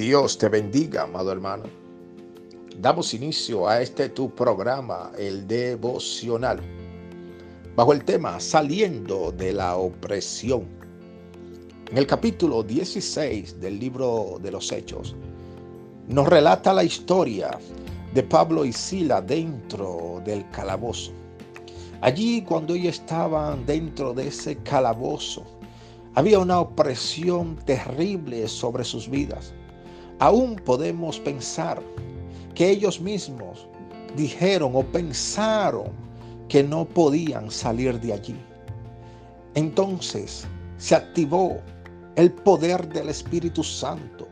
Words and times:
Dios 0.00 0.38
te 0.38 0.48
bendiga, 0.48 1.02
amado 1.02 1.30
hermano. 1.30 1.64
Damos 2.78 3.12
inicio 3.12 3.68
a 3.68 3.82
este 3.82 4.08
tu 4.08 4.34
programa, 4.34 5.12
el 5.18 5.46
devocional, 5.46 6.58
bajo 7.76 7.92
el 7.92 8.02
tema 8.06 8.40
Saliendo 8.40 9.30
de 9.30 9.52
la 9.52 9.76
opresión. 9.76 10.66
En 11.90 11.98
el 11.98 12.06
capítulo 12.06 12.62
16 12.62 13.60
del 13.60 13.78
libro 13.78 14.38
de 14.40 14.52
los 14.52 14.72
Hechos, 14.72 15.14
nos 16.08 16.26
relata 16.26 16.72
la 16.72 16.84
historia 16.84 17.58
de 18.14 18.22
Pablo 18.22 18.64
y 18.64 18.72
Sila 18.72 19.20
dentro 19.20 20.22
del 20.24 20.48
calabozo. 20.50 21.12
Allí 22.00 22.40
cuando 22.40 22.72
ellos 22.72 23.00
estaban 23.00 23.66
dentro 23.66 24.14
de 24.14 24.28
ese 24.28 24.56
calabozo, 24.62 25.44
había 26.14 26.38
una 26.38 26.58
opresión 26.60 27.56
terrible 27.66 28.48
sobre 28.48 28.82
sus 28.82 29.06
vidas. 29.06 29.52
Aún 30.20 30.56
podemos 30.56 31.18
pensar 31.18 31.82
que 32.54 32.68
ellos 32.68 33.00
mismos 33.00 33.66
dijeron 34.16 34.72
o 34.74 34.82
pensaron 34.82 35.88
que 36.48 36.62
no 36.62 36.84
podían 36.84 37.50
salir 37.50 37.98
de 38.00 38.12
allí. 38.12 38.36
Entonces 39.54 40.46
se 40.76 40.94
activó 40.94 41.56
el 42.16 42.30
poder 42.32 42.86
del 42.90 43.08
Espíritu 43.08 43.64
Santo 43.64 44.28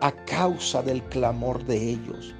a 0.00 0.10
causa 0.24 0.82
del 0.82 1.02
clamor 1.04 1.62
de 1.66 1.90
ellos. 1.90 2.34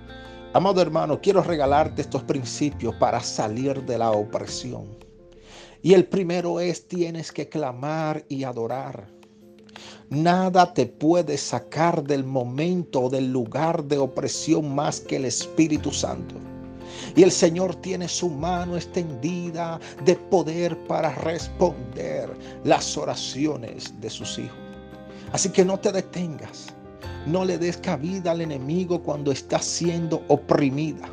Amado 0.54 0.80
hermano, 0.80 1.20
quiero 1.20 1.42
regalarte 1.42 2.01
estos 2.01 2.23
principios 2.23 2.95
para 2.95 3.20
salir 3.20 3.84
de 3.84 3.98
la 3.98 4.10
opresión. 4.10 4.96
Y 5.82 5.92
el 5.92 6.06
primero 6.06 6.60
es, 6.60 6.88
tienes 6.88 7.30
que 7.30 7.46
clamar 7.48 8.24
y 8.30 8.45
adorar. 8.45 9.16
Nada 10.10 10.73
te 10.73 10.87
puede 10.87 11.37
sacar 11.37 12.05
del 12.05 12.23
momento 12.23 13.02
o 13.02 13.10
del 13.10 13.32
lugar 13.32 13.82
de 13.85 13.99
opresión 13.99 14.73
más 14.73 15.01
que 15.01 15.16
el 15.16 15.24
Espíritu 15.24 15.90
Santo. 15.90 16.37
Y 17.16 17.24
el 17.24 17.32
Señor 17.32 17.74
tiene 17.76 18.07
su 18.07 18.30
mano 18.30 18.77
extendida 18.77 19.80
de 20.04 20.15
poder 20.15 20.79
para 20.87 21.12
responder 21.16 22.30
las 22.62 22.96
oraciones 22.96 23.93
de 24.01 24.09
sus 24.09 24.38
hijos. 24.38 24.57
Así 25.32 25.49
que 25.49 25.65
no 25.65 25.79
te 25.79 25.90
detengas. 25.90 26.68
No 27.27 27.45
le 27.45 27.59
des 27.59 27.77
cabida 27.77 28.30
al 28.30 28.40
enemigo 28.40 29.02
cuando 29.02 29.32
está 29.32 29.59
siendo 29.59 30.23
oprimida. 30.29 31.10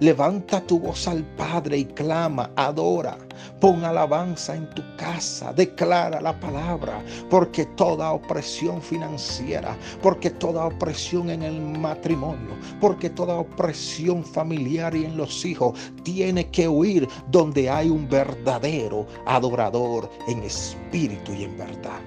Levanta 0.00 0.60
tu 0.60 0.80
voz 0.80 1.06
al 1.08 1.24
Padre 1.36 1.78
y 1.78 1.84
clama, 1.84 2.50
adora, 2.56 3.16
pon 3.60 3.84
alabanza 3.84 4.54
en 4.54 4.68
tu 4.70 4.82
casa, 4.96 5.52
declara 5.52 6.20
la 6.20 6.38
palabra, 6.38 7.02
porque 7.30 7.64
toda 7.76 8.12
opresión 8.12 8.82
financiera, 8.82 9.76
porque 10.02 10.30
toda 10.30 10.66
opresión 10.66 11.30
en 11.30 11.42
el 11.42 11.60
matrimonio, 11.60 12.54
porque 12.80 13.10
toda 13.10 13.36
opresión 13.36 14.24
familiar 14.24 14.94
y 14.94 15.04
en 15.04 15.16
los 15.16 15.44
hijos 15.44 15.78
tiene 16.02 16.50
que 16.50 16.68
huir 16.68 17.08
donde 17.30 17.70
hay 17.70 17.88
un 17.88 18.08
verdadero 18.08 19.06
adorador 19.26 20.10
en 20.28 20.42
espíritu 20.42 21.32
y 21.32 21.44
en 21.44 21.56
verdad. 21.56 22.00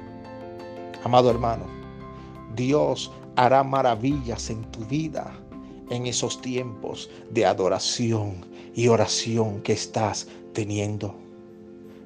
Amado 1.03 1.29
hermano, 1.29 1.65
Dios 2.55 3.11
hará 3.35 3.63
maravillas 3.63 4.49
en 4.49 4.63
tu 4.71 4.83
vida 4.85 5.31
en 5.89 6.07
esos 6.07 6.41
tiempos 6.41 7.09
de 7.31 7.45
adoración 7.45 8.45
y 8.75 8.87
oración 8.87 9.61
que 9.61 9.73
estás 9.73 10.27
teniendo. 10.53 11.15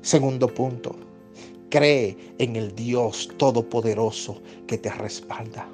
Segundo 0.02 0.48
punto, 0.48 0.96
cree 1.70 2.18
en 2.38 2.56
el 2.56 2.76
Dios 2.76 3.30
Todopoderoso 3.38 4.42
que 4.68 4.78
te 4.78 4.92
respalda. 4.92 5.68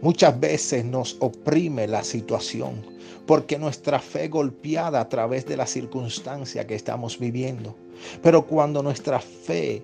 Muchas 0.00 0.38
veces 0.38 0.84
nos 0.84 1.16
oprime 1.20 1.86
la 1.86 2.02
situación 2.02 2.84
porque 3.26 3.58
nuestra 3.58 4.00
fe 4.00 4.28
golpeada 4.28 5.00
a 5.00 5.08
través 5.08 5.46
de 5.46 5.56
la 5.56 5.66
circunstancia 5.66 6.66
que 6.66 6.74
estamos 6.74 7.18
viviendo. 7.18 7.76
Pero 8.20 8.46
cuando 8.46 8.82
nuestra 8.82 9.20
fe 9.20 9.82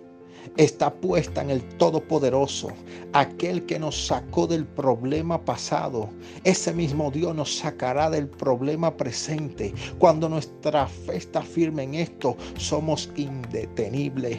está 0.57 0.93
puesta 0.93 1.43
en 1.43 1.51
el 1.51 1.63
Todopoderoso, 1.77 2.69
aquel 3.13 3.67
que 3.67 3.79
nos 3.79 4.07
sacó 4.07 4.47
del 4.47 4.65
problema 4.67 5.45
pasado. 5.45 6.09
Ese 6.45 6.73
mismo 6.73 7.11
Dios 7.11 7.35
nos 7.35 7.57
sacará 7.57 8.11
del 8.11 8.29
problema 8.29 8.97
presente. 8.97 9.75
Cuando 9.99 10.29
nuestra 10.29 10.87
fe 10.87 11.17
está 11.17 11.43
firme 11.43 11.85
en 11.85 11.95
esto, 11.95 12.37
somos 12.57 13.11
indetenibles. 13.17 14.39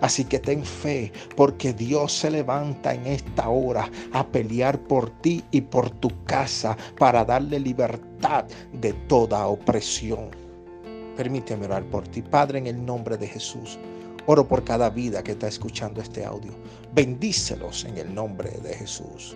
Así 0.00 0.24
que 0.24 0.38
ten 0.38 0.64
fe, 0.64 1.12
porque 1.36 1.72
Dios 1.72 2.12
se 2.12 2.30
levanta 2.30 2.94
en 2.94 3.06
esta 3.06 3.48
hora 3.48 3.90
a 4.12 4.26
pelear 4.26 4.80
por 4.80 5.10
ti 5.20 5.44
y 5.50 5.60
por 5.60 5.90
tu 5.90 6.10
casa 6.24 6.76
para 6.98 7.24
darle 7.24 7.60
libertad 7.60 8.46
de 8.72 8.92
toda 9.08 9.46
opresión. 9.46 10.30
Permíteme 11.16 11.66
orar 11.66 11.84
por 11.84 12.08
ti, 12.08 12.22
Padre, 12.22 12.58
en 12.58 12.66
el 12.66 12.84
nombre 12.84 13.16
de 13.16 13.28
Jesús. 13.28 13.78
Oro 14.26 14.48
por 14.48 14.64
cada 14.64 14.88
vida 14.90 15.22
que 15.22 15.32
está 15.32 15.48
escuchando 15.48 16.00
este 16.00 16.24
audio. 16.24 16.52
Bendícelos 16.94 17.84
en 17.84 17.98
el 17.98 18.14
nombre 18.14 18.50
de 18.62 18.74
Jesús. 18.74 19.34